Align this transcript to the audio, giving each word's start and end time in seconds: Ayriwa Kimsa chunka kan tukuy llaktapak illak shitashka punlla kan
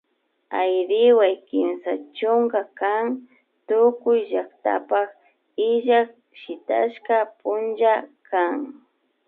Ayriwa 0.61 1.27
Kimsa 1.47 1.91
chunka 2.17 2.61
kan 2.79 3.05
tukuy 3.67 4.19
llaktapak 4.31 5.09
illak 5.69 6.09
shitashka 6.39 7.17
punlla 7.39 7.95
kan 8.29 8.55